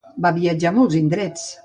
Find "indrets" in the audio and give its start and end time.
1.03-1.45